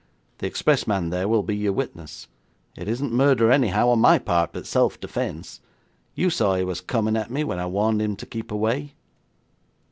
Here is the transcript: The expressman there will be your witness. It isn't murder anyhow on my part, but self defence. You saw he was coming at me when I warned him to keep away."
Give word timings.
The 0.39 0.47
expressman 0.47 1.11
there 1.11 1.27
will 1.27 1.43
be 1.43 1.55
your 1.55 1.73
witness. 1.73 2.27
It 2.75 2.87
isn't 2.87 3.13
murder 3.13 3.51
anyhow 3.51 3.89
on 3.89 3.99
my 3.99 4.17
part, 4.17 4.51
but 4.51 4.65
self 4.65 4.99
defence. 4.99 5.59
You 6.15 6.31
saw 6.31 6.55
he 6.55 6.63
was 6.63 6.81
coming 6.81 7.15
at 7.15 7.29
me 7.29 7.43
when 7.43 7.59
I 7.59 7.67
warned 7.67 8.01
him 8.01 8.15
to 8.15 8.25
keep 8.25 8.51
away." 8.51 8.95